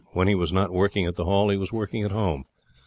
When 0.13 0.27
he 0.27 0.33
was 0.33 0.51
not 0.51 0.71
working 0.71 1.05
at 1.05 1.15
the 1.15 1.25
Hall 1.25 1.49
he 1.49 1.57
was 1.57 1.71
working 1.71 2.01
at 2.03 2.09
home. 2.09 2.45